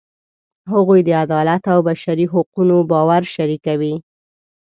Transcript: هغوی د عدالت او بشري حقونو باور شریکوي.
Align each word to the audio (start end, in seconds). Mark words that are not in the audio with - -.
هغوی 0.73 0.99
د 1.05 1.09
عدالت 1.23 1.63
او 1.73 1.79
بشري 1.89 2.25
حقونو 2.33 2.75
باور 2.91 3.23
شریکوي. 3.35 3.93